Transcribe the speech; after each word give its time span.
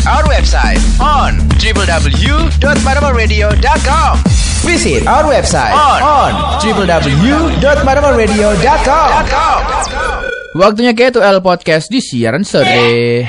Visit 0.00 0.16
our 0.16 0.24
website 0.32 0.80
on 0.96 1.36
www.manamalradio.com. 1.60 4.12
Visit 4.64 5.04
our 5.04 5.28
website 5.28 5.76
on, 5.76 6.00
on 6.00 6.56
www.manamalradio.com. 6.64 9.08
Waktunya 10.56 10.96
K2L 10.96 11.44
Podcast 11.44 11.92
di 11.92 12.00
siaran 12.00 12.48
sore. 12.48 13.28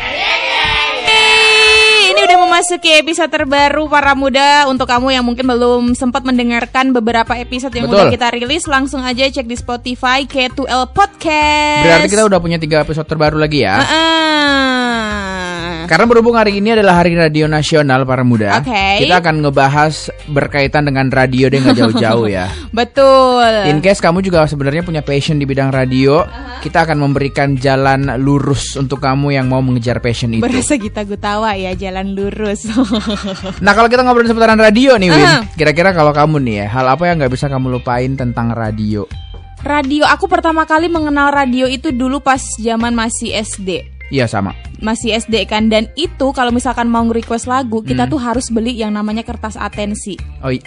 Ini 2.08 2.20
udah 2.24 2.40
memasuki 2.40 2.96
episode 2.96 3.28
terbaru 3.28 3.92
para 3.92 4.16
muda 4.16 4.64
Untuk 4.72 4.88
kamu 4.88 5.12
yang 5.12 5.28
mungkin 5.28 5.44
belum 5.44 5.92
sempat 5.92 6.24
mendengarkan 6.24 6.96
beberapa 6.96 7.36
episode 7.36 7.76
yang 7.76 7.92
Betul. 7.92 8.00
udah 8.00 8.16
kita 8.16 8.32
rilis 8.32 8.64
Langsung 8.64 9.04
aja 9.04 9.28
cek 9.28 9.44
di 9.44 9.60
Spotify 9.60 10.24
K2L 10.24 10.88
Podcast 10.96 11.84
Berarti 11.84 12.08
kita 12.08 12.24
udah 12.24 12.40
punya 12.40 12.56
tiga 12.56 12.88
episode 12.88 13.12
terbaru 13.12 13.44
lagi 13.44 13.68
ya. 13.68 13.76
Ah. 13.76 14.71
Karena 15.92 16.08
berhubung 16.08 16.40
hari 16.40 16.64
ini 16.64 16.72
adalah 16.72 17.04
Hari 17.04 17.20
Radio 17.20 17.52
Nasional 17.52 18.08
para 18.08 18.24
muda, 18.24 18.64
Oke. 18.64 19.04
kita 19.04 19.20
akan 19.20 19.44
ngebahas 19.44 20.08
berkaitan 20.32 20.88
dengan 20.88 21.12
radio 21.12 21.52
deh 21.52 21.60
nggak 21.60 21.76
jauh-jauh 21.76 22.32
ya. 22.32 22.48
Betul 22.80 23.68
In 23.68 23.84
case 23.84 24.00
kamu 24.00 24.24
juga 24.24 24.48
sebenarnya 24.48 24.88
punya 24.88 25.04
passion 25.04 25.36
di 25.36 25.44
bidang 25.44 25.68
radio, 25.68 26.24
kita 26.64 26.88
akan 26.88 26.96
memberikan 26.96 27.60
jalan 27.60 28.08
lurus 28.24 28.80
untuk 28.80 29.04
kamu 29.04 29.36
yang 29.36 29.52
mau 29.52 29.60
mengejar 29.60 30.00
passion 30.00 30.32
itu. 30.32 30.40
Berasa 30.40 30.80
kita 30.80 31.04
gutawa 31.04 31.60
ya 31.60 31.76
jalan 31.76 32.16
lurus 32.16 32.72
Nah 33.68 33.76
kalau 33.76 33.92
kita 33.92 34.08
ngobrolin 34.08 34.32
seputaran 34.32 34.64
radio 34.64 34.96
nih 34.96 35.12
Win, 35.12 35.28
Aha. 35.28 35.44
kira-kira 35.60 35.92
kalau 35.92 36.16
kamu 36.16 36.40
nih 36.40 36.56
ya, 36.56 36.66
hal 36.72 36.88
apa 36.88 37.04
yang 37.04 37.20
nggak 37.20 37.36
bisa 37.36 37.52
kamu 37.52 37.68
lupain 37.68 38.16
tentang 38.16 38.56
radio? 38.56 39.04
Radio, 39.60 40.08
aku 40.08 40.32
pertama 40.32 40.64
kali 40.64 40.88
mengenal 40.88 41.36
radio 41.36 41.68
itu 41.68 41.92
dulu 41.92 42.24
pas 42.24 42.40
zaman 42.64 42.96
masih 42.96 43.36
SD 43.36 43.91
Iya 44.12 44.28
sama. 44.28 44.52
masih 44.82 45.14
SD 45.14 45.46
kan 45.46 45.70
dan 45.70 45.94
itu 45.94 46.34
kalau 46.34 46.50
misalkan 46.50 46.90
mau 46.90 47.06
nge-request 47.06 47.46
lagu 47.46 47.80
kita 47.80 48.04
Hmm. 48.04 48.12
tuh 48.12 48.20
harus 48.20 48.50
beli 48.50 48.74
yang 48.74 48.90
namanya 48.90 49.22
kertas 49.22 49.54
atensi. 49.54 50.18
Oh, 50.42 50.50
eh, 50.50 50.58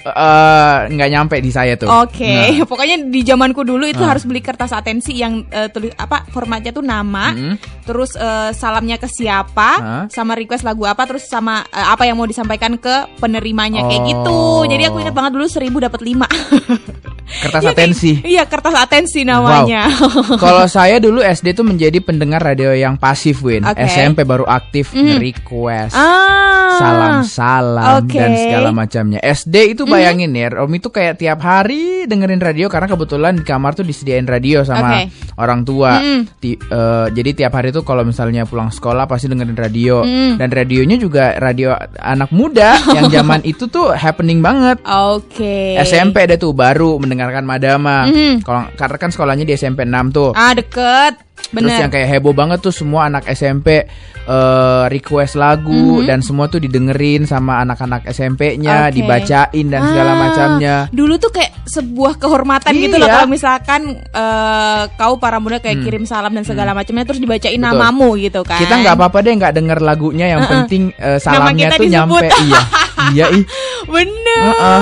nggak 0.86 1.10
nyampe 1.10 1.36
di 1.38 1.50
saya 1.50 1.74
tuh. 1.74 1.90
Oke, 1.90 2.22
Nah, 2.22 2.62
pokoknya 2.70 3.10
di 3.10 3.20
zamanku 3.20 3.66
dulu 3.66 3.82
itu 3.82 3.98
Ah. 3.98 4.14
harus 4.14 4.22
beli 4.22 4.38
kertas 4.38 4.70
atensi 4.70 5.18
yang 5.18 5.42
eh, 5.50 5.66
tulis 5.66 5.90
apa 5.98 6.30
formatnya 6.30 6.70
tuh 6.70 6.86
nama, 6.86 7.34
Mm. 7.34 7.58
terus 7.82 8.14
eh, 8.14 8.54
salamnya 8.54 8.96
ke 8.96 9.10
siapa, 9.10 9.70
Ah. 9.76 10.04
sama 10.06 10.38
request 10.38 10.62
lagu 10.62 10.86
apa, 10.86 11.02
terus 11.04 11.26
sama 11.26 11.66
eh, 11.66 11.82
apa 11.84 12.06
yang 12.06 12.14
mau 12.14 12.24
disampaikan 12.24 12.78
ke 12.78 13.18
penerimanya 13.18 13.82
kayak 13.82 13.98
Oh. 13.98 14.06
gitu. 14.06 14.40
Jadi 14.70 14.82
aku 14.86 14.96
ingat 15.00 15.12
banget 15.12 15.32
dulu 15.34 15.46
seribu 15.50 15.82
dapat 15.82 16.00
lima. 16.00 16.30
kertas 17.40 17.60
Iya, 17.60 17.66
kayak- 17.66 17.74
atensi. 17.74 18.12
Iya 18.22 18.42
kertas 18.44 18.74
atensi 18.74 19.20
namanya. 19.22 19.82
Kalau 20.42 20.64
saya 20.66 20.96
dulu 20.98 21.20
SD 21.20 21.52
tuh 21.52 21.64
menjadi 21.64 21.98
pendengar 21.98 22.38
radio 22.38 22.70
yang 22.70 22.94
pasif, 22.94 23.40
Win. 23.40 23.64
Oke. 23.64 23.82
SMP 23.84 24.22
baru 24.22 24.44
aktif 24.44 24.92
Mhm. 24.92 25.18
request. 25.18 25.94
ah. 25.94 26.42
Salam-salam 26.74 28.02
Oke. 28.02 28.18
dan 28.18 28.34
segala 28.34 28.70
macamnya. 28.70 29.20
SD 29.20 29.72
itu 29.72 29.82
bayangin 29.84 30.34
ya, 30.34 30.50
Romi 30.50 30.78
tuh 30.78 30.90
kayak 30.90 31.16
tiap 31.16 31.38
hari 31.38 32.02
dengerin 32.04 32.38
radio 32.38 32.66
karena 32.66 32.86
kebetulan 32.86 33.32
di 33.32 33.44
kamar 33.44 33.72
tuh 33.72 33.82
disediain 33.82 34.24
radio 34.24 34.62
sama 34.62 35.06
Oke. 35.06 35.14
orang 35.38 35.62
tua. 35.62 36.02
Mm-mm. 36.02 36.20
Ti- 36.34 36.58
eh, 36.58 37.06
jadi 37.10 37.30
tiap 37.32 37.52
hari 37.54 37.70
tuh 37.70 37.82
kalau 37.82 38.02
misalnya 38.02 38.42
pulang 38.42 38.68
sekolah 38.68 39.06
pasti 39.06 39.26
dengerin 39.26 39.54
radio 39.54 40.02
Mm. 40.02 40.34
dan 40.36 40.48
radionya 40.50 40.96
juga 40.96 41.38
radio 41.38 41.72
anak 41.94 42.30
muda 42.30 42.74
yang 42.96 43.06
zaman 43.06 43.40
itu 43.44 43.66
tuh 43.66 43.94
happening 43.94 44.42
banget. 44.42 44.82
Oke. 44.82 45.78
SMP 45.78 46.26
deh 46.26 46.36
tuh 46.36 46.50
baru 46.50 46.98
mendengarkan 47.26 47.46
Madama. 47.46 47.96
Mhm. 48.04 48.34
Kalau 48.40 48.62
karena 48.74 48.96
kan 48.98 49.10
sekolahnya 49.10 49.44
di 49.44 49.54
SMP 49.54 49.82
6 49.82 50.06
tuh. 50.10 50.30
Ah 50.30 50.52
deket. 50.52 51.16
Terus 51.34 51.50
Bener. 51.60 51.76
yang 51.78 51.92
kayak 51.92 52.08
heboh 52.10 52.32
banget 52.32 52.58
tuh 52.58 52.70
semua 52.70 53.06
anak 53.06 53.24
SMP 53.26 53.84
eh, 54.24 54.84
request 54.88 55.36
lagu 55.36 56.00
Mhm. 56.00 56.08
dan 56.08 56.18
semua 56.18 56.48
tuh 56.48 56.56
didengerin 56.56 57.28
sama 57.28 57.60
anak-anak 57.60 58.08
SMP-nya, 58.08 58.88
Oke. 58.88 58.96
dibacain 58.96 59.66
dan 59.68 59.84
segala 59.84 60.10
Ah, 60.10 60.18
macamnya. 60.18 60.76
Dulu 60.88 61.20
tuh 61.20 61.28
kayak 61.28 61.52
sebuah 61.66 62.16
kehormatan 62.16 62.72
gitu 62.72 62.96
loh 62.96 63.04
Iya. 63.04 63.14
kalau 63.14 63.28
misalkan 63.28 63.80
eh, 64.00 64.82
kau 64.96 65.20
para 65.20 65.36
muda 65.36 65.60
kayak 65.60 65.76
Hmm. 65.76 65.84
kirim 65.84 66.04
salam 66.04 66.32
dan 66.32 66.40
segala 66.40 66.72
macamnya 66.72 67.04
terus 67.04 67.20
dibacain 67.20 67.52
Betul. 67.52 67.68
namamu 67.68 68.16
gitu 68.16 68.40
kan. 68.40 68.56
Kita 68.56 68.80
nggak 68.80 68.96
apa-apa 68.96 69.18
deh 69.20 69.32
nggak 69.36 69.52
denger 69.52 69.78
lagunya, 69.78 70.26
yang 70.30 70.42
penting 70.48 70.88
eh, 70.96 71.20
salamnya 71.20 71.68
tuh 71.70 71.84
disebut. 71.84 71.92
nyampe. 71.92 72.26
iya, 72.40 72.60
iya 73.12 73.26
ih. 73.28 73.44
Bener. 73.84 74.40
Heeh. 74.56 74.80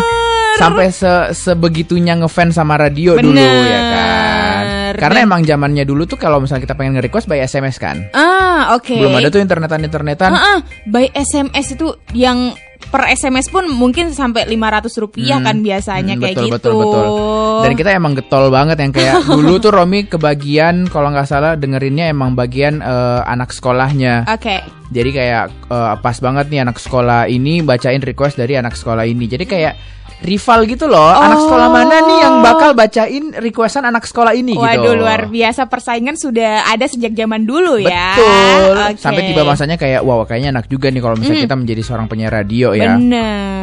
Sampai 0.55 0.91
se 0.91 1.09
sebegitunya 1.33 2.15
ngefans 2.15 2.55
sama 2.55 2.77
radio 2.77 3.17
dulu 3.17 3.37
ya 3.37 3.81
kan. 3.81 4.63
Bener. 4.63 4.95
Karena 4.95 5.19
Dan- 5.19 5.27
emang 5.27 5.41
zamannya 5.43 5.85
dulu 5.85 6.05
tuh 6.05 6.17
kalau 6.17 6.39
misalnya 6.39 6.63
kita 6.63 6.75
pengen 6.75 6.97
nge-request 6.97 7.25
by 7.25 7.41
SMS 7.41 7.77
kan. 7.77 8.13
Ah, 8.13 8.77
oke. 8.77 8.93
Belum 8.93 9.15
ada 9.15 9.29
tuh 9.29 9.41
internetan-internetan. 9.41 10.31
Ah, 10.31 10.39
ah. 10.39 10.59
by 10.85 11.09
SMS 11.11 11.73
itu 11.73 11.89
yang 12.13 12.53
per 12.83 13.09
SMS 13.09 13.49
pun 13.49 13.65
mungkin 13.73 14.13
sampai 14.13 14.45
500 14.45 14.93
rupiah 15.01 15.41
Hmm. 15.41 15.47
kan 15.49 15.57
biasanya 15.65 16.13
Hmm, 16.13 16.23
kayak 16.23 16.37
betul, 16.37 16.45
gitu. 16.45 16.53
Betul, 16.53 16.77
betul. 16.77 17.61
Dan 17.63 17.73
kita 17.73 17.91
emang 17.95 18.13
getol 18.13 18.45
banget 18.53 18.77
yang 18.77 18.93
kayak 18.93 19.15
dulu 19.39 19.55
tuh 19.57 19.73
Romi 19.73 20.05
kebagian 20.05 20.91
kalau 20.93 21.09
nggak 21.09 21.25
salah 21.25 21.57
dengerinnya 21.57 22.13
emang 22.13 22.37
bagian 22.37 22.85
eh, 22.85 23.21
anak 23.25 23.49
sekolahnya. 23.49 24.29
Oke. 24.29 24.61
Jadi 24.93 25.09
kayak 25.09 25.45
eh, 25.73 25.95
pas 26.05 26.17
banget 26.21 26.53
nih 26.53 26.61
anak 26.61 26.77
sekolah 26.77 27.33
ini 27.33 27.65
bacain 27.65 28.03
request 28.03 28.37
dari 28.37 28.61
anak 28.61 28.77
sekolah 28.77 29.09
ini. 29.09 29.25
Jadi 29.25 29.45
kayak 29.49 29.75
rival 30.23 30.65
gitu 30.65 30.87
loh. 30.87 31.11
Anak 31.11 31.39
Oh. 31.39 31.43
sekolah 31.47 31.69
mana 31.69 31.97
nih 32.01 32.19
yang 32.23 32.35
bakal 32.41 32.71
bacain 32.73 33.25
requestan 33.35 33.83
anak 33.83 34.07
sekolah 34.07 34.33
ini 34.33 34.55
gitu. 34.55 34.63
Waduh 34.63 34.95
luar 34.95 35.27
biasa 35.27 35.67
persaingan 35.67 36.15
sudah 36.15 36.67
ada 36.67 36.87
sejak 36.87 37.13
zaman 37.13 37.43
dulu 37.43 37.83
ya. 37.83 38.15
Betul. 38.15 38.75
Oke. 38.95 39.03
Sampai 39.03 39.23
tiba 39.29 39.43
masanya 39.43 39.77
kayak 39.77 40.01
wow 40.03 40.23
kayaknya 40.23 40.55
enak 40.55 40.67
juga 40.67 40.89
nih 40.89 41.03
kalau 41.03 41.19
misalnya 41.19 41.45
kita 41.45 41.57
menjadi 41.59 41.83
seorang 41.83 42.07
penyiar 42.07 42.33
radio 42.33 42.73
ya. 42.73 42.95
Bener. 42.95 43.62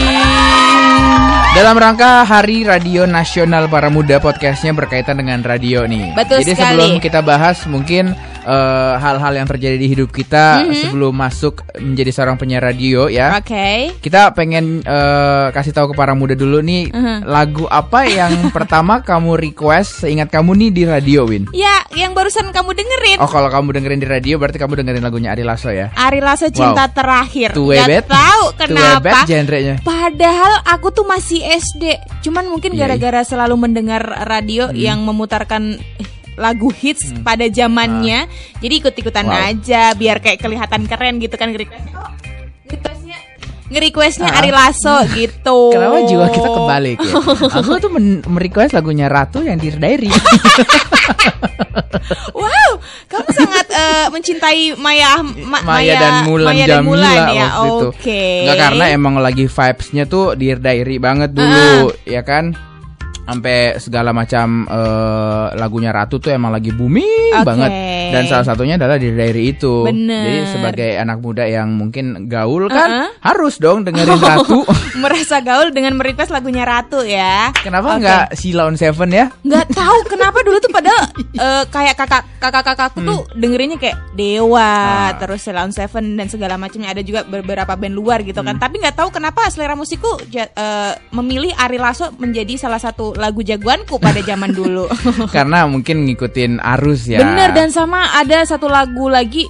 Dalam 1.50 1.74
rangka 1.74 2.22
Hari 2.22 2.62
Radio 2.62 3.02
Nasional 3.02 3.66
Para 3.66 3.90
Muda 3.90 4.22
podcastnya 4.22 4.70
berkaitan 4.70 5.18
dengan 5.18 5.42
radio 5.42 5.82
nih. 5.82 6.14
Betul 6.14 6.46
Jadi 6.46 6.54
sekali. 6.54 6.78
sebelum 6.78 6.90
kita 7.02 7.20
bahas 7.20 7.58
mungkin 7.66 8.14
eh, 8.48 8.94
hal-hal 8.96 9.34
yang 9.34 9.44
terjadi 9.44 9.76
di 9.76 9.92
hidup 9.92 10.08
kita 10.08 10.64
Mhm. 10.64 10.72
sebelum 10.72 11.12
masuk 11.12 11.60
menjadi 11.76 12.08
seorang 12.08 12.36
penyiar 12.38 12.64
radio 12.64 13.04
ya. 13.04 13.36
Oke. 13.36 13.92
Kita 13.98 14.32
pengen 14.32 14.80
eh, 14.80 15.46
kasih 15.50 15.74
tahu 15.74 15.92
ke 15.92 15.94
para 15.94 16.14
muda 16.14 16.32
dulu 16.32 16.62
nih 16.62 16.88
Mhm. 16.88 17.28
lagu 17.28 17.66
apa 17.66 18.06
yang 18.06 18.32
pertama 18.56 19.02
kamu 19.02 19.36
request 19.42 20.00
seingat 20.00 20.30
kamu 20.30 20.54
nih 20.54 20.70
di 20.70 20.82
radio 20.86 21.26
Win. 21.26 21.50
Ya, 21.52 21.84
yang 21.92 22.16
barusan 22.16 22.48
kamu 22.48 22.72
dengerin. 22.72 23.18
Oh 23.20 23.28
kalau 23.28 23.50
kamu 23.50 23.68
dengerin 23.74 24.00
di 24.00 24.08
radio 24.08 24.38
berarti 24.38 24.56
kamu 24.56 24.80
dengerin 24.80 25.02
lagunya 25.02 25.34
Ari 25.34 25.44
Lasso 25.48 25.72
ya. 25.72 25.88
Ari 25.90 26.20
Lasso 26.20 26.52
Cinta 26.52 26.84
Terakhir. 26.86 27.56
Tuh 27.56 27.72
Gak 27.72 28.04
tahu 28.04 28.42
kenapa. 28.54 29.24
genrenya. 29.24 29.80
Padahal 29.80 30.60
aku 30.62 30.92
tuh 30.92 31.02
masih 31.02 31.40
SD. 31.40 31.96
Cuman 32.20 32.44
mungkin 32.46 32.76
Iya, 32.76 32.84
gara-gara 32.84 33.24
selalu 33.24 33.56
mendengar 33.58 34.04
radio 34.28 34.68
yang 34.70 35.00
memutarkan 35.00 35.80
eh, 35.80 36.08
lagu 36.36 36.68
hits 36.68 37.16
pada 37.20 37.48
zamannya. 37.48 38.28
Jadi 38.60 38.74
ikut-ikutan 38.78 39.24
Hmm. 39.24 39.34
Wow. 39.34 39.48
aja 39.50 39.82
biar 39.92 40.20
kayak 40.20 40.38
kelihatan 40.38 40.84
keren 40.84 41.16
gitu 41.18 41.34
kan. 41.34 41.48
Oh, 41.50 42.12
nge-requestnya 43.68 44.28
Ah. 44.28 44.38
Ari 44.38 44.50
Lasso 44.50 44.96
gitu. 45.18 45.58
Kenapa 45.70 45.98
jiwa 46.04 46.26
kita 46.28 46.48
kebalik 46.48 46.98
ya? 46.98 47.12
Aku 47.54 47.72
tuh 47.76 47.90
merequest 48.26 48.72
lagunya 48.72 49.06
Ratu 49.06 49.40
yang 49.40 49.56
Dear 49.56 49.76
Diary. 49.76 50.08
Wow, 52.30 52.70
kamu 53.06 53.28
sangat 53.34 53.66
eh, 53.68 54.06
mencintai 54.08 54.60
Maya, 54.76 55.20
Ma- 55.20 55.62
Maya 55.62 55.94
dan 55.94 56.14
Mulan 56.24 56.46
Maya 56.48 56.64
dan 56.64 56.78
Jamila 56.80 56.88
Mulan 56.88 57.18
ya. 57.28 57.46
waktu 57.48 57.66
itu. 57.66 57.86
Oke. 57.90 58.24
Enggak 58.44 58.58
karena 58.60 58.84
emang 58.88 59.14
lagi 59.18 59.44
vibes-nya 59.44 60.04
tuh 60.06 60.24
Dear 60.32 60.58
Diary 60.58 60.96
banget 60.96 61.30
dulu, 61.32 61.92
ya 62.04 62.22
kan? 62.22 62.54
Sampai 63.28 63.56
segala 63.76 64.10
macam 64.10 64.64
eh, 64.64 65.46
lagunya 65.54 65.92
Ratu 65.92 66.16
tuh 66.16 66.32
emang 66.32 66.48
lagi 66.48 66.72
booming 66.72 67.36
Oke. 67.36 67.44
banget 67.44 67.70
dan 68.08 68.22
salah 68.24 68.46
satunya 68.46 68.74
adalah 68.74 68.96
di 68.96 69.12
dari 69.12 69.52
itu. 69.52 69.84
Bener. 69.84 70.24
Jadi 70.24 70.38
sebagai 70.48 70.90
anak 70.96 71.20
muda 71.20 71.44
yang 71.44 71.68
mungkin 71.70 72.24
gaul 72.24 72.64
kan 72.66 72.88
Uh-uh. 72.88 73.08
harus 73.20 73.60
dong 73.60 73.84
dengerin 73.84 74.16
Ratu. 74.32 74.64
Merasa 75.02 75.38
gaul 75.38 75.68
dengan 75.70 75.92
merequest 75.94 76.32
lagunya 76.32 76.64
Ratu 76.64 77.04
ya. 77.04 77.52
Kenapa 77.60 77.94
Oke. 77.94 78.00
nggak 78.00 78.24
Sheila 78.32 78.64
on 78.64 78.74
Seven 78.74 79.12
ya? 79.12 79.28
nggak 79.44 79.66
tahu 79.78 79.98
kenapa 80.08 80.40
dulu 80.40 80.56
tuh 80.58 80.72
pada 80.72 80.92
eh, 81.18 81.64
kayak 81.68 81.94
kakak 81.94 82.24
kakak 82.40 82.64
kakakku 82.64 83.00
tuh 83.02 83.20
dengerinnya 83.34 83.76
kayak 83.76 84.00
Dewa 84.14 84.70
Ah. 84.78 85.10
terus 85.18 85.42
Ceylon 85.42 85.68
Seven 85.68 86.16
dan 86.16 86.30
segala 86.30 86.54
macamnya 86.54 86.90
ada 86.90 87.02
juga 87.02 87.20
beberapa 87.22 87.74
band 87.74 87.92
luar 87.92 88.22
gitu 88.22 88.40
kan 88.40 88.56
tapi 88.56 88.78
nggak 88.78 88.94
tahu 88.94 89.10
kenapa 89.10 89.44
selera 89.50 89.74
musikku 89.74 90.08
eh, 90.30 90.92
memilih 91.10 91.52
Ari 91.52 91.76
Lasso 91.76 92.14
menjadi 92.16 92.56
salah 92.56 92.78
satu 92.78 93.17
lagu 93.18 93.42
jagoanku 93.42 93.98
pada 93.98 94.22
zaman 94.22 94.54
dulu 94.54 94.86
Karena 95.36 95.66
mungkin 95.66 96.06
ngikutin 96.06 96.62
arus 96.78 97.10
ya. 97.10 97.20
bener 97.20 97.52
dan 97.52 97.68
sama 97.74 98.14
ada 98.16 98.46
satu 98.46 98.70
lagu 98.70 99.10
lagi 99.10 99.44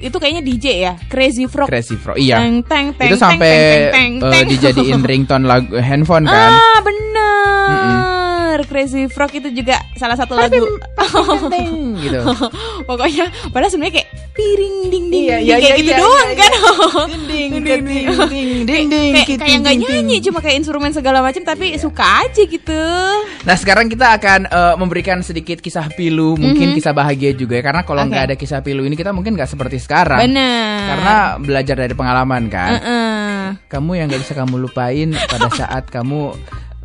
itu 0.00 0.16
kayaknya 0.16 0.42
DJ 0.44 0.66
ya 0.80 0.92
Crazy 1.08 1.44
Frog 1.46 1.68
Crazy 1.68 1.96
Frog. 2.00 2.16
Iya. 2.16 2.40
Teng, 2.40 2.64
teng, 2.64 2.86
teng, 2.96 3.08
itu 3.12 3.16
teng, 3.16 3.24
sampai 3.28 3.52
teng, 3.92 4.12
teng, 4.20 4.32
teng. 4.32 4.46
dijadiin 4.48 5.00
ringtone 5.10 5.44
lagu 5.44 5.76
handphone 5.76 6.24
kan. 6.24 6.50
ah 6.52 6.78
bener 6.80 8.58
Crazy 8.66 9.06
Frog 9.12 9.36
itu 9.36 9.52
juga 9.52 9.76
salah 10.00 10.16
satu 10.16 10.32
lagu 10.32 10.64
gitu. 12.02 12.20
Pokoknya 12.88 13.28
padahal 13.52 13.70
sebenarnya 13.70 14.00
kayak 14.00 14.08
piring 14.32 14.76
ding 14.88 15.06
ding 15.12 15.22
Iya, 15.28 15.36
iya, 15.44 15.54
kayak 15.60 15.76
iya, 15.76 15.80
gitu 15.80 15.92
iya, 15.92 15.98
doang 16.00 16.28
iya, 16.28 16.36
kan. 16.40 16.50
Ding, 17.08 17.24
ding, 17.66 17.82
Ding, 17.86 18.06
ding, 18.30 18.50
ding. 18.64 18.86
ding, 18.88 19.12
Kayak 19.26 19.38
kayak 19.42 19.58
nggak 19.66 19.76
nyanyi 19.82 20.16
cuma 20.22 20.38
kayak 20.38 20.56
instrumen 20.62 20.90
segala 20.94 21.18
macam 21.20 21.42
tapi 21.42 21.74
suka 21.76 22.24
aja 22.24 22.42
gitu. 22.46 22.82
Nah 23.42 23.56
sekarang 23.58 23.90
kita 23.90 24.16
akan 24.16 24.40
eh, 24.46 24.74
memberikan 24.78 25.18
sedikit 25.20 25.58
kisah 25.58 25.90
pilu, 25.92 26.38
mungkin 26.38 26.72
kisah 26.78 26.94
bahagia 26.94 27.34
juga 27.34 27.58
ya. 27.58 27.62
Karena 27.66 27.82
kalau 27.82 28.06
nggak 28.06 28.24
ada 28.32 28.34
kisah 28.38 28.62
pilu 28.62 28.86
ini 28.86 28.94
kita 28.94 29.10
mungkin 29.10 29.34
nggak 29.34 29.50
seperti 29.50 29.82
sekarang. 29.82 30.22
Bener. 30.22 30.86
Karena 30.86 31.16
belajar 31.42 31.76
dari 31.76 31.94
pengalaman 31.94 32.42
kan. 32.46 32.70
Heeh. 32.78 33.42
Kamu 33.66 33.90
yang 33.98 34.06
nggak 34.10 34.22
bisa 34.22 34.34
kamu 34.34 34.54
lupain 34.58 35.10
pada 35.14 35.48
saat 35.50 35.86
kamu 35.90 36.34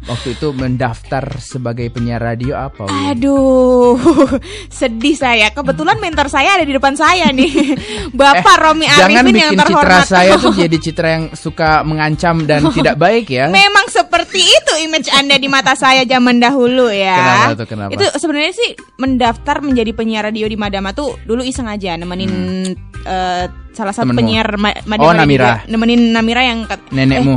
waktu 0.03 0.33
itu 0.33 0.49
mendaftar 0.51 1.37
sebagai 1.37 1.89
penyiar 1.89 2.17
radio 2.19 2.57
apa? 2.57 2.85
Win? 2.85 3.13
Aduh, 3.13 3.95
sedih 4.71 5.13
saya. 5.13 5.49
Kebetulan 5.49 5.97
mentor 5.97 6.25
saya 6.25 6.57
ada 6.57 6.65
di 6.65 6.73
depan 6.73 6.93
saya 6.93 7.29
nih, 7.29 7.77
Bapak 8.19 8.57
Romi 8.59 8.83
Eh, 8.83 8.91
Jangan 8.91 9.23
Arifin 9.23 9.35
yang 9.35 9.53
bikin 9.53 9.59
citra 9.61 9.67
terhormat. 9.71 10.05
saya 10.05 10.33
tuh 10.37 10.53
jadi 10.65 10.77
citra 10.77 11.07
yang 11.07 11.25
suka 11.31 11.81
mengancam 11.81 12.43
dan 12.43 12.65
tidak 12.69 12.95
baik 12.95 13.29
ya. 13.29 13.47
Memang 13.47 13.87
seperti 13.87 14.41
itu 14.41 14.73
image 14.81 15.09
Anda 15.11 15.37
di 15.37 15.47
mata 15.47 15.73
saya 15.73 16.01
zaman 16.03 16.37
dahulu 16.37 16.89
ya. 16.89 17.15
Kenapa 17.15 17.53
tuh, 17.55 17.67
kenapa? 17.67 17.91
Itu 17.91 18.05
sebenarnya 18.15 18.53
sih 18.53 18.69
mendaftar 18.97 19.61
menjadi 19.61 19.91
penyiar 19.91 20.25
radio 20.25 20.45
di 20.45 20.55
Madama 20.55 20.91
tuh 20.91 21.15
dulu 21.23 21.41
iseng 21.41 21.65
aja 21.65 21.93
nemenin 21.93 22.33
eh, 23.03 23.45
salah 23.71 23.95
satu. 23.95 24.11
Temenmu? 24.11 24.19
penyiar 24.19 24.47
Ma- 24.59 24.77
Madama 24.83 25.07
Oh, 25.07 25.13
Namira. 25.15 25.63
juga. 25.63 25.71
nemenin 25.71 26.01
Namira 26.11 26.41
yang 26.43 26.59
Nenekmu. 26.91 27.35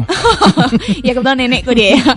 ya 1.07 1.13
kebetulan 1.15 1.39
nenekku 1.39 1.73
dia 1.73 1.95
ya. 1.99 2.03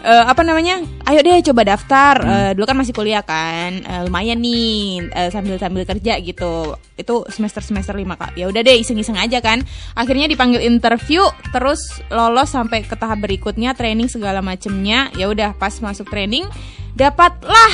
Eh, 0.00 0.24
apa 0.24 0.40
namanya? 0.40 0.80
Ayo 1.04 1.20
deh 1.20 1.44
coba 1.44 1.62
daftar. 1.62 2.16
Hmm. 2.24 2.32
Eh, 2.32 2.50
dulu 2.56 2.64
kan 2.64 2.78
masih 2.78 2.96
kuliah 2.96 3.20
kan. 3.20 3.84
Eh, 3.84 4.00
lumayan 4.08 4.40
nih 4.40 5.04
eh, 5.12 5.28
sambil 5.28 5.60
sambil 5.60 5.84
kerja 5.84 6.16
gitu. 6.18 6.72
Itu 6.96 7.28
semester 7.28 7.60
semester 7.60 7.92
lima 7.92 8.16
kak. 8.16 8.32
Ya 8.32 8.48
udah 8.48 8.64
deh 8.64 8.80
iseng-iseng 8.80 9.20
aja 9.20 9.44
kan. 9.44 9.60
Akhirnya 9.92 10.24
dipanggil 10.24 10.64
interview 10.64 11.20
terus 11.52 12.00
lolos 12.08 12.48
sampai 12.48 12.80
ke 12.82 12.96
tahap 12.96 13.20
berikutnya 13.20 13.76
training 13.76 14.08
segala 14.08 14.40
macemnya. 14.40 15.12
Ya 15.20 15.28
udah 15.28 15.52
pas 15.52 15.76
masuk 15.84 16.08
training 16.08 16.48
dapatlah 16.96 17.70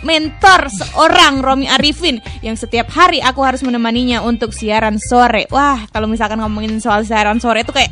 mentor 0.00 0.68
seorang 0.68 1.38
Romi 1.38 1.66
Arifin 1.66 2.16
yang 2.40 2.54
setiap 2.54 2.88
hari 2.88 3.18
aku 3.18 3.40
harus 3.40 3.60
menemaninya 3.60 4.20
untuk 4.20 4.50
siaran 4.50 4.96
sore. 4.96 5.46
Wah, 5.48 5.86
kalau 5.88 6.06
misalkan 6.06 6.38
ngomongin 6.38 6.78
soal 6.78 7.02
siaran 7.02 7.38
sore 7.38 7.62
itu 7.62 7.70
kayak 7.70 7.90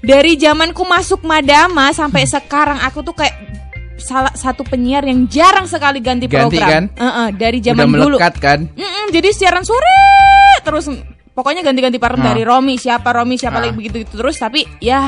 dari 0.00 0.34
zamanku 0.34 0.82
masuk 0.82 1.22
Madama 1.22 1.92
sampai 1.92 2.24
sekarang 2.24 2.80
aku 2.80 3.02
tuh 3.02 3.12
kayak 3.12 3.36
salah 3.96 4.32
satu 4.32 4.64
penyiar 4.64 5.04
yang 5.04 5.28
jarang 5.28 5.68
sekali 5.68 6.00
ganti, 6.00 6.24
Ganti, 6.24 6.56
program. 6.56 6.68
kan? 6.68 6.84
Heeh, 6.96 7.28
dari 7.36 7.58
Udah 7.60 7.66
zaman 7.68 7.86
dulu. 7.86 8.16
melekat 8.16 8.34
kan? 8.40 8.58
Mm-mm, 8.72 9.04
jadi 9.12 9.28
siaran 9.30 9.60
sore 9.60 10.00
terus 10.60 10.88
pokoknya 11.30 11.60
ganti-ganti 11.60 11.96
partner 11.96 12.24
Ah. 12.24 12.30
dari 12.32 12.42
Romi 12.42 12.74
siapa 12.76 13.12
Romi 13.12 13.36
siapa 13.36 13.60
Ah. 13.60 13.62
lagi 13.64 13.72
begitu 13.72 14.04
terus 14.08 14.36
tapi 14.36 14.64
ya 14.78 15.04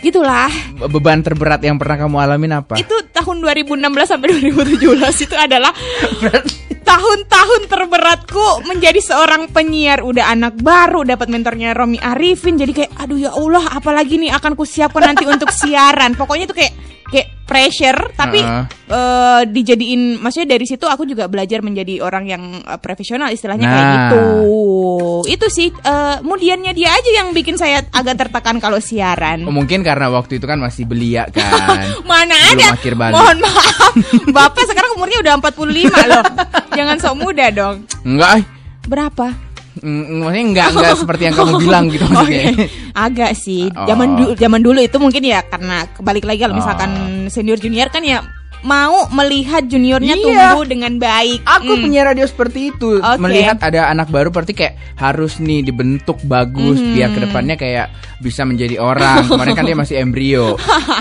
gitulah. 0.00 0.50
Be- 0.78 0.88
Beban 0.90 1.20
terberat 1.22 1.60
yang 1.62 1.76
pernah 1.76 2.06
kamu 2.06 2.16
alamin 2.18 2.52
apa? 2.62 2.74
itu 2.78 2.94
tahun 3.10 3.42
2016 3.42 3.82
sampai 4.06 4.26
2017 4.40 5.26
itu 5.26 5.36
adalah 5.36 5.72
tahun-tahun 6.88 7.62
terberatku 7.68 8.64
menjadi 8.64 9.00
seorang 9.02 9.52
penyiar. 9.52 10.00
Udah 10.00 10.32
anak 10.32 10.56
baru 10.58 11.04
dapat 11.04 11.28
mentornya 11.28 11.76
Romi 11.76 12.00
Arifin. 12.00 12.56
Jadi 12.56 12.72
kayak 12.72 12.92
aduh 12.96 13.18
ya 13.18 13.30
Allah 13.34 13.64
apalagi 13.76 14.16
nih 14.16 14.32
akan 14.32 14.56
kusiapkan 14.56 15.12
nanti 15.12 15.28
untuk 15.28 15.52
siaran. 15.52 16.16
Pokoknya 16.16 16.48
itu 16.48 16.56
kayak 16.56 16.72
kayak 17.08 17.28
pressure 17.42 18.12
tapi 18.12 18.38
Heeh. 18.38 18.64
eh, 18.86 19.42
dijadiin 19.46 20.18
maksudnya 20.18 20.48
dari 20.50 20.62
situ 20.62 20.84
aku 20.84 21.02
juga 21.02 21.24
belajar 21.24 21.58
menjadi 21.58 21.98
orang 21.98 22.24
yang 22.24 22.42
eh, 22.58 22.76
profesional 22.76 23.28
istilahnya 23.28 23.64
kayak 23.64 23.80
Nah. 23.80 23.92
gitu 23.94 24.24
itu 25.26 25.46
sih 25.48 25.68
eh, 25.72 26.16
kemudiannya 26.18 26.70
dia 26.70 26.90
aja 26.90 27.10
yang 27.14 27.32
bikin 27.32 27.56
saya 27.56 27.80
agak 27.88 28.18
tertekan 28.18 28.58
kalau 28.58 28.76
siaran 28.78 29.42
Oh, 29.42 29.50
mungkin 29.50 29.80
karena 29.80 30.08
waktu 30.08 30.36
itu 30.36 30.44
kan 30.44 30.58
masih 30.58 30.84
belia 30.84 31.24
kan. 31.34 32.04
Mana 32.04 32.36
Belum 32.36 32.52
ada? 32.54 32.66
akhir 32.74 32.92
balik. 32.94 33.14
Mohon 33.14 33.38
maaf. 33.40 33.92
Bapak 34.28 34.64
sekarang 34.64 34.90
umurnya 34.94 35.18
udah 35.20 35.32
45 35.40 35.64
loh. 36.04 36.22
Jangan 36.70 36.96
sok 36.98 37.16
muda 37.16 37.46
dong. 37.48 37.76
Enggak. 38.04 38.44
Berapa? 38.84 39.32
Mm, 39.78 40.04
maksudnya 40.20 40.44
enggak 40.44 40.66
enggak 40.72 40.94
seperti 41.02 41.22
yang 41.28 41.36
kamu 41.36 41.52
bilang 41.58 41.84
gitu 41.88 42.04
Oke. 42.04 42.14
maksudnya. 42.14 42.50
Agak 42.94 43.30
sih. 43.34 43.70
Oh. 43.70 43.86
Zaman 43.86 44.08
dulu 44.14 44.30
zaman 44.34 44.60
dulu 44.60 44.78
itu 44.78 44.96
mungkin 44.96 45.22
ya 45.22 45.40
karena 45.44 45.86
kebalik 45.92 46.24
lagi 46.24 46.40
kalau 46.42 46.54
Oh. 46.54 46.58
misalkan 46.58 46.90
senior 47.28 47.58
junior 47.58 47.88
kan 47.88 48.02
ya 48.02 48.20
mau 48.60 49.06
melihat 49.10 49.62
juniornya 49.62 50.14
Iya. 50.14 50.24
tumbuh 50.50 50.64
dengan 50.64 50.96
baik. 50.96 51.44
Aku 51.44 51.72
Hmm. 51.72 51.82
penyiar 51.82 52.06
radio 52.08 52.24
seperti 52.24 52.70
itu 52.70 52.98
Oke. 52.98 53.18
melihat 53.18 53.56
ada 53.58 53.86
anak 53.86 54.08
baru 54.08 54.28
berarti 54.28 54.52
kayak 54.52 54.74
harus 54.94 55.38
nih 55.38 55.62
dibentuk 55.62 56.18
bagus 56.22 56.76
Hmm. 56.76 56.92
biar 56.92 57.08
ke 57.08 57.20
depannya 57.20 57.54
kayak 57.54 57.86
bisa 58.18 58.42
menjadi 58.42 58.76
orang. 58.76 59.22
Kemarin 59.30 59.54
kan 59.54 59.64
dia 59.64 59.76
masih 59.76 59.96
embrio. 59.98 60.58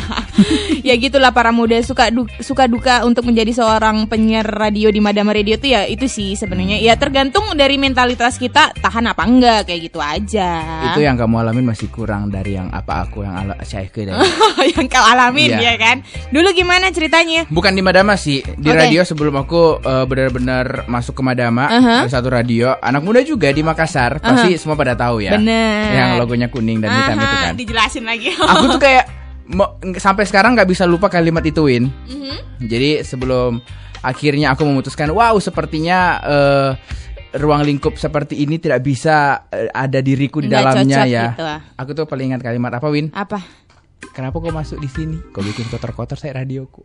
ya 0.83 0.93
gitulah 0.95 1.31
para 1.31 1.49
muda 1.49 1.75
suka 1.81 2.07
du- 2.07 2.29
suka 2.39 2.65
duka 2.65 3.01
untuk 3.03 3.25
menjadi 3.25 3.49
seorang 3.53 4.05
penyiar 4.05 4.45
radio 4.45 4.87
di 4.87 4.99
Madama 4.99 5.31
Radio 5.31 5.57
tuh 5.57 5.69
ya 5.69 5.83
itu 5.83 6.05
sih 6.05 6.33
sebenarnya 6.33 6.77
ya 6.77 6.93
tergantung 6.93 7.43
dari 7.53 7.75
mentalitas 7.75 8.37
kita 8.37 8.69
tahan 8.75 9.07
apa 9.07 9.23
enggak 9.23 9.65
kayak 9.65 9.81
gitu 9.83 9.97
aja. 9.97 10.49
Itu 10.87 11.01
yang 11.01 11.17
kamu 11.17 11.41
alamin 11.41 11.65
masih 11.65 11.89
kurang 11.89 12.29
dari 12.29 12.53
yang 12.53 12.69
apa 12.69 13.03
aku 13.03 13.21
yang 13.21 13.33
ala 13.35 13.57
saya 13.63 13.87
ke 13.87 14.05
dari. 14.05 14.21
yang 14.73 14.85
kau 14.85 15.01
alamin 15.01 15.49
Iya. 15.49 15.59
ya 15.63 15.75
kan. 15.75 15.97
Dulu 16.29 16.53
gimana 16.53 16.89
ceritanya? 16.89 17.46
Bukan 17.47 17.71
di 17.71 17.79
Madama 17.79 18.19
sih, 18.19 18.43
di 18.43 18.67
Oke. 18.67 18.75
radio 18.75 19.07
sebelum 19.07 19.39
aku 19.39 19.79
eh, 19.79 20.03
benar-benar 20.03 20.83
masuk 20.91 21.15
ke 21.15 21.23
Madama, 21.23 21.71
Aha. 21.71 21.95
ada 22.03 22.11
satu 22.11 22.27
radio, 22.27 22.75
anak 22.83 22.99
muda 22.99 23.23
juga 23.23 23.47
di 23.55 23.63
Makassar, 23.63 24.19
pasti 24.19 24.59
semua 24.59 24.75
pada 24.75 24.99
tahu 24.99 25.23
ya. 25.23 25.39
Bener. 25.39 25.95
Yang 25.95 26.09
logonya 26.19 26.47
kuning 26.51 26.83
dan 26.83 26.91
hitam 26.91 27.15
itu 27.15 27.23
Aha, 27.23 27.43
kan. 27.47 27.53
Dijelasin 27.55 28.03
lagi. 28.03 28.35
Aku 28.51 28.65
tuh 28.67 28.81
kayak 28.83 29.05
sampai 29.95 30.27
sekarang 30.27 30.59
nggak 30.59 30.67
bisa 30.67 30.83
lupa 30.83 31.07
kalimat 31.07 31.39
itu 31.47 31.63
Win. 31.63 31.87
Mhm. 31.87 32.67
Jadi 32.67 33.05
sebelum 33.07 33.63
akhirnya 34.03 34.51
aku 34.51 34.67
memutuskan, 34.67 35.07
wow 35.15 35.33
sepertinya 35.39 36.19
eh, 36.19 36.69
ruang 37.39 37.63
lingkup 37.63 37.95
seperti 37.95 38.43
ini 38.43 38.59
tidak 38.59 38.83
bisa 38.83 39.47
eh, 39.51 39.71
ada 39.71 40.03
diriku 40.03 40.43
di 40.43 40.51
Nggak 40.51 40.63
dalamnya 40.63 40.99
ya. 41.07 41.23
gitu 41.31 41.43
ah. 41.47 41.59
Aku 41.79 41.95
tuh 41.95 42.03
paling 42.03 42.35
ingat 42.35 42.43
kalimat 42.43 42.75
apa 42.75 42.87
Win? 42.91 43.07
Apa? 43.15 43.39
Kenapa 44.11 44.37
kau 44.41 44.51
masuk 44.53 44.81
di 44.81 44.89
sini? 44.89 45.17
Kau 45.31 45.41
bikin 45.45 45.65
kotor-kotor 45.69 46.17
saya 46.17 46.43
radioku. 46.43 46.83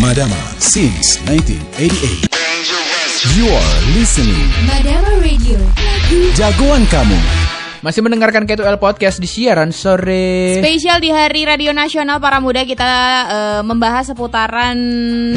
Madama 0.00 0.36
since 0.58 1.18
1988. 1.24 2.28
You 3.36 3.48
are 3.48 3.80
listening 3.98 4.48
Madama 4.66 5.08
Radio. 5.22 5.58
jagoan 6.36 6.86
kamu. 6.86 7.16
Masih 7.86 8.02
mendengarkan 8.02 8.50
K2L 8.50 8.82
Podcast 8.82 9.22
di 9.22 9.30
siaran 9.30 9.70
sore 9.70 10.58
Spesial 10.58 10.98
di 10.98 11.14
Hari 11.14 11.46
Radio 11.46 11.70
Nasional 11.70 12.18
para 12.18 12.42
muda 12.42 12.66
kita 12.66 12.82
eh, 13.30 13.62
membahas 13.62 14.10
seputaran 14.10 14.74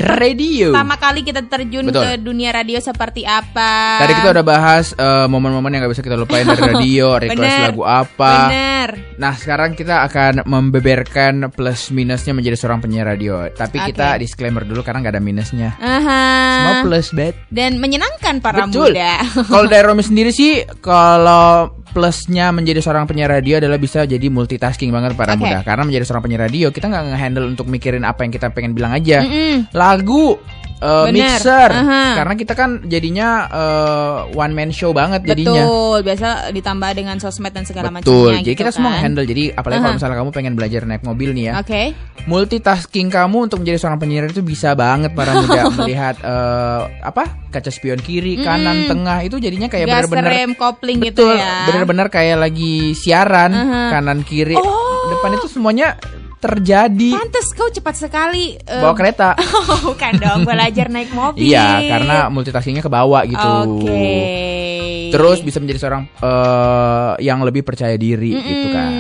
radio. 0.02 0.74
pertama 0.74 0.98
kali 0.98 1.22
kita 1.22 1.46
terjun 1.46 1.94
Betul. 1.94 2.02
ke 2.02 2.10
dunia 2.18 2.50
radio 2.50 2.82
seperti 2.82 3.22
apa. 3.22 4.02
Tadi 4.02 4.18
kita 4.18 4.34
udah 4.34 4.42
bahas 4.42 4.98
eh, 4.98 5.30
momen-momen 5.30 5.78
yang 5.78 5.86
gak 5.86 5.94
bisa 5.94 6.02
kita 6.02 6.18
lupain 6.18 6.42
dari 6.42 6.58
radio, 6.74 7.22
request 7.22 7.38
Bener. 7.38 7.70
lagu 7.70 7.84
apa. 7.86 8.34
Bener. 8.50 8.90
Nah 9.22 9.34
sekarang 9.38 9.78
kita 9.78 10.10
akan 10.10 10.42
membeberkan 10.50 11.54
plus 11.54 11.94
minusnya 11.94 12.34
menjadi 12.34 12.58
seorang 12.58 12.82
penyiar 12.82 13.14
radio. 13.14 13.46
Tapi 13.54 13.78
Oke. 13.78 13.94
kita 13.94 14.18
disclaimer 14.18 14.66
dulu 14.66 14.82
karena 14.82 15.06
nggak 15.06 15.14
ada 15.14 15.22
minusnya. 15.22 15.78
Aha. 15.78 16.26
Semua 16.58 16.74
plus 16.82 17.14
bet. 17.14 17.38
Dan 17.54 17.78
menyenangkan 17.78 18.42
para 18.42 18.66
Betul. 18.66 18.98
muda. 18.98 19.22
kalau 19.46 19.70
dari 19.70 19.86
Romi 19.86 20.02
sendiri 20.02 20.34
sih, 20.34 20.66
kalau 20.82 21.78
plusnya 21.92 22.54
menjadi 22.54 22.80
seorang 22.80 23.10
penyiar 23.10 23.30
radio 23.34 23.58
adalah 23.58 23.78
bisa 23.82 24.06
jadi 24.06 24.30
multitasking 24.30 24.94
banget 24.94 25.18
para 25.18 25.34
Oke. 25.36 25.46
muda. 25.46 25.66
Karena 25.66 25.84
menjadi 25.86 26.06
seorang 26.06 26.24
penyiar 26.26 26.42
radio 26.48 26.70
kita 26.70 26.88
nggak 26.88 27.04
nge-handle 27.14 27.46
untuk 27.50 27.66
mikirin 27.68 28.06
apa 28.06 28.24
yang 28.24 28.32
kita 28.34 28.54
pengen 28.54 28.78
bilang 28.78 28.94
aja. 28.94 29.26
Mm-mm. 29.26 29.74
Lagu, 29.74 30.38
eh, 30.80 31.06
Bener. 31.08 31.36
mixer. 31.36 31.70
Aha. 31.70 32.04
Karena 32.16 32.34
kita 32.34 32.54
kan 32.54 32.70
jadinya 32.84 33.30
eh, 33.46 34.18
one 34.34 34.54
man 34.54 34.72
show 34.72 34.92
banget 34.92 35.22
jadinya. 35.24 35.64
Betul, 35.64 35.98
biasa 36.02 36.28
ditambah 36.50 36.90
dengan 36.92 37.16
sosmed 37.18 37.52
dan 37.52 37.64
segala 37.64 37.92
Betul. 37.92 38.34
macamnya 38.34 38.42
Jadi 38.42 38.50
gitu 38.50 38.60
kita 38.60 38.72
semua 38.72 38.92
kan. 38.94 39.02
handle. 39.04 39.24
Jadi 39.24 39.44
apalagi 39.52 39.80
kalau 39.80 39.92
Aha. 39.92 39.98
misalnya 39.98 40.18
kamu 40.18 40.32
pengen 40.32 40.54
belajar 40.54 40.82
naik 40.84 41.04
mobil 41.04 41.30
nih 41.32 41.46
ya. 41.46 41.54
Oke. 41.60 41.84
Multitasking 42.26 43.10
kamu 43.10 43.50
untuk 43.50 43.60
menjadi 43.60 43.78
seorang 43.78 44.00
penyiar 44.00 44.26
itu 44.28 44.40
bisa 44.40 44.72
banget 44.74 45.12
para 45.12 45.36
muda 45.36 45.68
melihat 45.82 46.16
eh, 46.22 46.82
apa 47.02 47.24
kaca 47.50 47.68
spion 47.68 47.98
kiri, 47.98 48.40
kanan, 48.40 48.86
tengah 48.86 49.26
itu 49.26 49.42
jadinya 49.42 49.66
kayak 49.66 49.90
Gas 49.90 50.06
bener-bener 50.06 50.30
rem 50.30 50.52
kopling 50.54 51.02
gitu 51.02 51.26
betul, 51.26 51.34
ya. 51.34 51.66
bener-bener 51.66 52.08
kayak 52.08 52.38
lagi 52.38 52.94
siaran 52.94 53.50
Aha. 53.50 53.82
kanan 53.90 54.22
kiri, 54.22 54.54
Oh. 54.54 55.10
depan 55.10 55.34
itu 55.34 55.50
semuanya 55.50 55.98
terjadi. 56.40 57.12
Pantes 57.14 57.52
kau 57.52 57.68
cepat 57.68 57.96
sekali 58.00 58.56
eh, 58.56 58.82
Bawa 58.82 58.96
kereta. 58.96 59.36
Oh, 59.70 59.94
bukan 59.94 60.18
dong, 60.18 60.40
belajar 60.48 60.88
naik 60.90 61.12
mobil. 61.14 61.46
Iya, 61.52 61.84
karena 61.84 62.18
multitaskingnya 62.32 62.82
ke 62.82 62.90
bawah 62.90 63.22
gitu. 63.28 63.50
Oke. 63.86 64.18
Terus 65.14 65.44
bisa 65.46 65.62
menjadi 65.62 65.80
seorang 65.84 66.04
eh, 66.10 67.14
yang 67.22 67.44
lebih 67.44 67.62
percaya 67.62 67.94
diri 68.00 68.34
gitu 68.34 68.68
kan. 68.74 68.92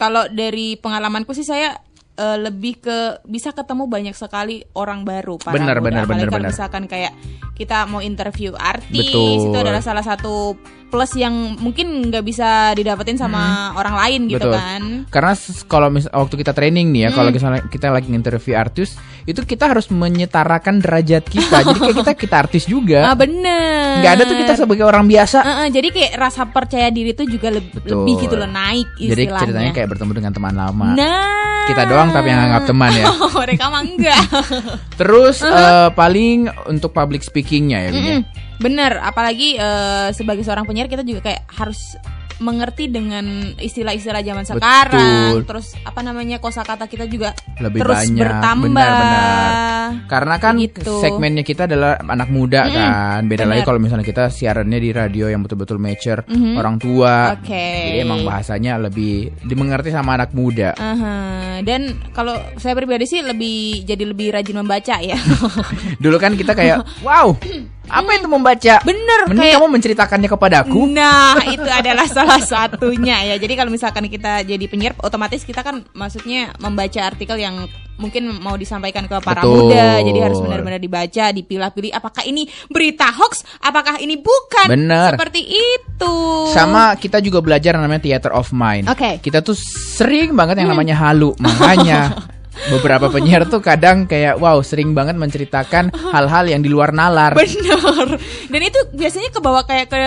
Kalau 0.00 0.26
dari 0.32 0.80
pengalamanku 0.80 1.36
sih 1.36 1.44
saya 1.44 1.76
eh, 2.20 2.38
lebih 2.38 2.74
ke 2.78 2.98
bisa 3.24 3.50
ketemu 3.50 3.84
banyak 3.86 4.12
sekali 4.12 4.60
orang 4.74 5.02
baru 5.02 5.34
para 5.36 5.56
Benar, 5.56 5.80
muda. 5.80 5.84
benar, 5.86 6.04
benar, 6.04 6.28
benar. 6.28 6.50
misalkan 6.50 6.84
kayak 6.84 7.16
kita 7.54 7.84
mau 7.84 8.00
interview 8.00 8.52
artis 8.54 9.08
Betul. 9.08 9.46
itu 9.46 9.56
adalah 9.58 9.80
salah 9.80 10.00
satu 10.02 10.56
plus 10.86 11.12
yang 11.14 11.32
mungkin 11.56 11.86
nggak 12.04 12.24
bisa 12.24 12.48
didapetin 12.72 13.14
sama 13.14 13.40
orang 13.72 13.94
lain 13.96 14.20
gitu 14.28 14.42
Hmm. 14.42 14.50
Betul. 14.50 14.58
kan 14.58 14.82
Karena 15.08 15.32
kalau 15.64 15.88
mis- 15.88 16.10
waktu 16.10 16.34
kita 16.36 16.50
training 16.50 16.90
nih 16.90 17.00
ya, 17.02 17.10
kalau 17.10 17.30
misalnya 17.30 17.62
kita 17.64 17.88
lagi 17.88 18.10
interview 18.10 18.54
artis, 18.54 18.96
itu 19.22 19.38
kita 19.40 19.68
harus 19.68 19.86
menyetarakan 19.86 20.78
derajat 20.78 21.22
kita. 21.24 21.62
Jadi 21.62 21.78
kayak 21.78 21.96
kita 21.96 22.12
kita 22.16 22.34
artis 22.40 22.64
ah 22.64 22.70
juga. 22.70 23.00
bener 23.14 24.00
Nggak 24.00 24.12
ada 24.12 24.22
tuh 24.24 24.36
kita 24.36 24.52
sebagai 24.56 24.84
orang 24.84 25.06
biasa. 25.06 25.38
Eh, 25.40 25.56
eh, 25.60 25.68
jadi 25.70 25.88
kayak 25.90 26.12
rasa 26.16 26.42
percaya 26.48 26.88
diri 26.88 27.12
tuh 27.12 27.24
juga 27.24 27.48
leb- 27.50 27.70
Betul. 27.70 28.02
lebih 28.02 28.14
gitu 28.20 28.34
loh 28.34 28.48
naik 28.48 28.88
Jadi 28.96 29.06
istilahnya 29.20 29.42
ceritanya 29.46 29.72
kayak 29.72 29.88
bertemu 29.90 30.12
dengan 30.12 30.32
teman 30.32 30.54
lama. 30.56 30.88
nah 30.92 31.59
Kita 31.70 31.82
doang 31.86 32.10
tapi 32.10 32.28
yang 32.34 32.40
anggap 32.50 32.62
teman 32.66 32.92
ya. 32.92 33.06
mereka 33.42 33.64
mah 33.70 33.82
enggak 33.82 34.22
Terus 35.00 35.40
eh, 35.46 35.88
paling 35.94 36.50
untuk 36.66 36.90
public 36.90 37.22
speakingnya 37.22 37.88
ya, 37.88 37.90
ya. 37.90 37.96
Mm-mm. 37.96 38.20
Bener, 38.60 39.00
apalagi 39.00 39.56
eh, 39.56 40.08
sebagai 40.12 40.44
seorang 40.44 40.68
penyiar 40.68 40.90
kita 40.90 41.06
juga 41.06 41.24
kayak 41.24 41.48
harus 41.56 41.96
mengerti 42.40 42.88
dengan 42.88 43.24
istilah-istilah 43.54 44.24
zaman 44.24 44.42
Betul. 44.42 44.56
sekarang. 44.56 45.30
Terus 45.44 45.66
apa 45.80 46.00
namanya 46.00 46.40
kosakata 46.40 46.88
kita 46.88 47.04
juga 47.04 47.36
Lebih 47.60 47.84
terus 47.84 48.00
banyak, 48.00 48.16
bertambah. 48.24 48.64
benar-benar. 48.72 49.52
Karena 50.08 50.34
kan 50.40 50.54
Gitu. 50.56 50.94
segmennya 50.98 51.44
kita 51.44 51.68
adalah 51.68 52.00
anak 52.00 52.32
muda 52.32 52.64
kan. 52.64 53.20
Beda 53.28 53.44
benar. 53.44 53.52
lagi 53.54 53.62
kalau 53.62 53.78
misalnya 53.78 54.06
kita 54.06 54.32
siarannya 54.32 54.78
di 54.78 54.90
radio 54.90 55.28
yang 55.28 55.44
betul-betul 55.44 55.76
mature 55.76 56.24
orang 56.56 56.80
tua. 56.80 57.36
Oke. 57.36 57.92
Jadi 57.92 57.98
emang 58.00 58.24
bahasanya 58.24 58.80
lebih 58.80 59.36
dimengerti 59.44 59.92
sama 59.92 60.16
anak 60.16 60.32
muda. 60.32 60.72
Aha. 60.74 61.60
Dan 61.60 61.92
kalau 62.16 62.40
saya 62.56 62.72
pribadi 62.72 63.04
sih 63.04 63.20
lebih 63.20 63.84
jadi 63.84 64.04
lebih 64.08 64.32
rajin 64.32 64.56
membaca 64.56 64.96
ya. 64.96 65.18
Dulu 66.02 66.16
kan 66.16 66.32
kita 66.32 66.56
kayak, 66.56 66.80
wow, 67.06 67.36
apa 67.90 68.10
itu 68.14 68.28
membaca? 68.30 68.74
Bener, 68.86 69.18
Mending 69.26 69.42
kayak- 69.42 69.56
kamu 69.58 69.68
menceritakannya 69.68 70.28
kepadaku. 70.30 70.80
Nah, 70.88 71.36
itu 71.54 71.66
adalah 71.66 72.06
salah 72.06 72.40
satunya 72.40 73.34
ya. 73.34 73.36
Jadi 73.36 73.54
kalau 73.58 73.68
misalkan 73.68 74.06
kita 74.06 74.46
jadi 74.46 74.64
penyiar, 74.70 74.94
otomatis 75.02 75.42
kita 75.42 75.60
kan 75.60 75.82
maksudnya 75.92 76.54
membaca 76.62 77.00
artikel 77.02 77.36
yang 77.36 77.66
mungkin 78.00 78.32
mau 78.40 78.56
disampaikan 78.56 79.04
ke 79.04 79.16
para 79.20 79.44
Betul. 79.44 79.68
muda. 79.68 80.00
Jadi 80.00 80.18
harus 80.24 80.40
benar-benar 80.40 80.80
dibaca, 80.80 81.24
dipilah-pilih 81.36 81.92
apakah 81.92 82.24
ini 82.24 82.48
berita 82.72 83.12
hoax, 83.12 83.44
apakah 83.60 84.00
ini 84.00 84.16
bukan. 84.16 84.66
Bener. 84.72 85.20
Seperti 85.20 85.44
itu. 85.44 86.14
Sama 86.56 86.96
kita 86.96 87.20
juga 87.20 87.44
belajar 87.44 87.76
namanya 87.76 88.00
theater 88.00 88.32
of 88.32 88.48
mind. 88.56 88.88
Oke. 88.88 89.04
Hmm. 89.04 89.20
Kita 89.20 89.44
tuh 89.44 89.54
sering 89.94 90.32
banget 90.32 90.64
yang 90.64 90.72
namanya 90.72 90.96
halu. 90.96 91.36
Makanya 91.36 92.16
beberapa 92.68 93.06
penyiar 93.08 93.46
tuh 93.46 93.62
kadang 93.62 94.04
kayak 94.04 94.36
wow 94.36 94.58
sering 94.60 94.92
banget 94.92 95.14
menceritakan 95.16 95.94
hal-hal 95.94 96.44
yang 96.50 96.60
di 96.60 96.68
luar 96.72 96.90
nalar. 96.90 97.32
Bener. 97.38 98.18
Dan 98.50 98.60
itu 98.64 98.80
biasanya 98.92 99.30
kebawa 99.30 99.62
kayak 99.64 99.86
ke 99.86 100.00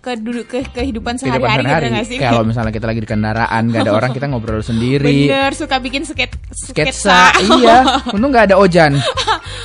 ke 0.00 0.10
duduk 0.18 0.46
ke 0.48 0.58
kehidupan 0.70 1.10
Kehidupan 1.16 1.16
sehari-hari 1.16 1.64
gitu 1.66 1.86
nggak 1.96 2.06
sih? 2.06 2.18
Kalau 2.20 2.42
misalnya 2.46 2.72
kita 2.72 2.86
lagi 2.86 3.00
di 3.02 3.08
kendaraan 3.08 3.62
gak 3.72 3.82
ada 3.82 3.92
orang 3.96 4.10
kita 4.14 4.26
ngobrol 4.30 4.62
sendiri. 4.62 5.26
Bener, 5.26 5.50
suka 5.56 5.76
bikin 5.82 6.06
sket 6.06 6.32
Sketsa, 6.50 7.34
iya. 7.40 7.78
Untung 8.14 8.30
nggak 8.30 8.52
ada 8.52 8.56
ojan. 8.60 9.00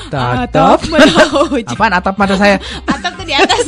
Tatap. 0.10 0.80
menuju. 0.86 1.70
Apaan 1.76 1.94
atap 1.98 2.16
mata 2.18 2.36
saya? 2.38 2.58
Atap 2.88 3.14
tuh 3.20 3.26
di 3.26 3.34
atas. 3.36 3.68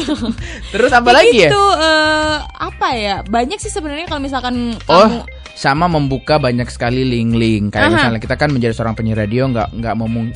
Terus 0.73 0.91
apa 0.93 1.09
Kayak 1.11 1.17
lagi 1.17 1.37
ya? 1.37 1.49
gitu, 1.49 1.63
eh, 1.81 2.35
apa 2.61 2.87
ya? 2.95 3.15
Banyak 3.25 3.59
sih 3.59 3.71
sebenarnya 3.73 4.05
kalau 4.09 4.21
misalkan 4.21 4.55
Oh, 4.87 5.07
kamu 5.09 5.19
sama 5.57 5.89
membuka 5.89 6.37
banyak 6.37 6.69
sekali 6.69 7.01
link-link. 7.01 7.73
Kayak 7.73 7.89
Aha. 7.89 7.93
misalnya 7.97 8.21
kita 8.21 8.35
kan 8.37 8.49
menjadi 8.53 8.77
seorang 8.77 8.93
penyiar 8.93 9.25
radio 9.25 9.49
nggak 9.49 9.73
nggak 9.73 9.95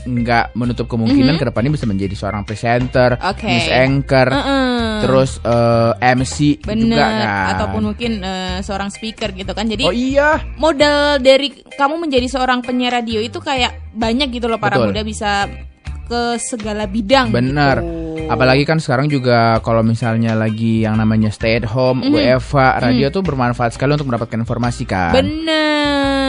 nggak 0.10 0.46
menutup 0.58 0.90
kemungkinan 0.90 1.38
ke 1.38 1.46
depannya 1.46 1.78
bisa 1.78 1.86
menjadi 1.86 2.16
seorang 2.18 2.42
presenter. 2.42 3.22
Oke. 3.22 3.46
news 3.46 3.70
anchor, 3.70 4.28
Heeh. 4.34 5.06
terus 5.06 5.38
eh, 5.46 5.92
MC 6.18 6.66
bener 6.66 6.98
juga 6.98 7.06
kan. 7.06 7.46
ataupun 7.54 7.82
mungkin 7.94 8.12
eh, 8.26 8.58
seorang 8.66 8.90
speaker 8.90 9.30
gitu 9.38 9.54
kan. 9.54 9.70
Jadi 9.70 9.86
Oh 9.86 9.94
iya, 9.94 10.42
modal 10.58 11.22
dari 11.22 11.54
kamu 11.54 12.02
menjadi 12.02 12.26
seorang 12.26 12.66
penyiar 12.66 12.98
radio 12.98 13.22
itu 13.22 13.38
kayak 13.38 13.94
banyak 13.94 14.34
gitu 14.34 14.50
loh 14.50 14.58
para 14.58 14.82
Betul. 14.82 14.90
muda 14.90 15.02
bisa 15.06 15.46
ke 16.10 16.42
segala 16.42 16.90
bidang. 16.90 17.30
benar. 17.30 17.78
gitu. 17.80 18.01
Apalagi 18.30 18.64
kan 18.64 18.80
sekarang 18.80 19.12
juga 19.12 19.60
kalau 19.60 19.84
misalnya 19.84 20.34
lagi 20.38 20.88
yang 20.88 20.96
namanya 20.96 21.30
stay 21.34 21.60
at 21.60 21.68
home, 21.68 22.06
Mhm. 22.06 22.12
WFH, 22.16 22.80
radio 22.80 23.08
tuh 23.12 23.24
bermanfaat 23.26 23.76
sekali 23.76 23.96
untuk 23.98 24.08
mendapatkan 24.08 24.40
informasi 24.40 24.84
kan. 24.88 25.12
Bener. 25.12 26.21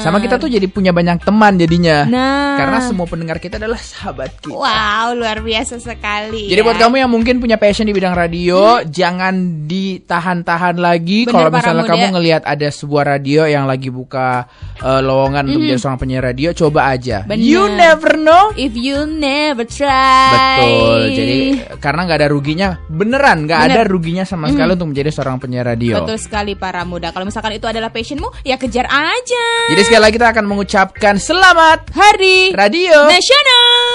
Sama 0.00 0.18
kita 0.18 0.40
tuh 0.40 0.48
jadi 0.48 0.66
punya 0.66 0.90
banyak 0.96 1.20
teman 1.22 1.60
jadinya. 1.60 2.08
Nah. 2.08 2.56
Karena 2.56 2.78
semua 2.80 3.06
pendengar 3.06 3.36
kita 3.36 3.60
adalah 3.60 3.76
sahabat 3.76 4.32
kita. 4.40 4.56
Wow, 4.56 5.16
luar 5.16 5.44
biasa 5.44 5.76
sekali. 5.76 6.48
Jadi 6.48 6.60
ya. 6.60 6.66
buat 6.66 6.76
kamu 6.80 6.94
yang 7.04 7.10
mungkin 7.12 7.36
punya 7.38 7.60
passion 7.60 7.84
di 7.84 7.92
bidang 7.92 8.16
radio, 8.16 8.80
jangan 8.88 9.66
ditahan-tahan 9.68 10.80
lagi 10.80 11.28
kalau 11.28 11.52
misalnya 11.52 11.84
muda. 11.84 11.92
kamu 11.92 12.04
ngelihat 12.16 12.42
ada 12.48 12.68
sebuah 12.72 13.16
radio 13.16 13.44
yang 13.44 13.68
lagi 13.68 13.92
buka 13.92 14.48
eh, 14.80 15.00
lowongan 15.04 15.46
untuk 15.52 15.60
menjadi 15.62 15.80
seorang 15.80 16.00
penyiar 16.00 16.24
radio, 16.24 16.48
coba 16.56 16.96
aja. 16.96 17.28
Bener. 17.28 17.44
You 17.44 17.62
never 17.76 18.16
know. 18.16 18.52
If 18.56 18.72
you 18.74 19.04
never 19.04 19.68
try. 19.68 20.60
Betul. 20.60 21.00
Jadi 21.12 21.40
karena 21.78 22.00
nggak 22.08 22.18
ada 22.24 22.28
ruginya, 22.32 22.68
beneran 22.88 23.44
nggak 23.44 23.60
Bener. 23.68 23.76
ada 23.76 23.82
ruginya 23.84 24.24
sama 24.24 24.48
sekali 24.48 24.72
untuk 24.74 24.88
menjadi 24.90 25.10
seorang 25.12 25.36
penyiar 25.36 25.66
radio. 25.68 26.00
Betul 26.00 26.18
sekali 26.18 26.56
para 26.56 26.82
muda. 26.88 27.12
Kalau 27.12 27.28
misalkan 27.28 27.56
itu 27.56 27.66
adalah 27.68 27.92
passionmu, 27.92 28.32
ya 28.46 28.56
kejar 28.56 28.88
aja. 28.88 29.46
Jadi 29.70 29.82
sekali 29.90 30.06
lagi 30.06 30.22
kita 30.22 30.30
akan 30.30 30.46
mengucapkan 30.46 31.14
selamat 31.18 31.90
Hari 31.90 32.54
radio. 32.54 33.10
Nasional. 33.10 33.90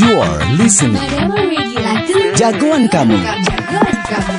You 0.00 0.16
are 0.16 0.40
listening. 0.56 1.04
Jagoan 2.40 2.88
kamu. 2.88 3.20
Jagoan 3.20 3.96
kamu. 4.08 4.35